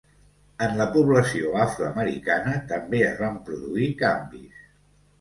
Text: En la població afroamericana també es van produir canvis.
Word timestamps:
En 0.67 0.71
la 0.79 0.87
població 0.95 1.53
afroamericana 1.67 2.57
també 2.75 3.05
es 3.13 3.17
van 3.23 3.41
produir 3.51 3.91
canvis. 4.05 4.69